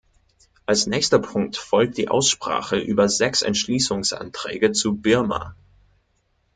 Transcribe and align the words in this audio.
Als 0.65 0.87
nächster 0.87 1.19
Punkt 1.19 1.57
folgt 1.57 1.95
die 1.99 2.09
Aussprache 2.09 2.77
über 2.79 3.07
sechs 3.07 3.43
Entschließungsanträge 3.43 4.71
zu 4.71 4.95
Birma. 4.97 5.55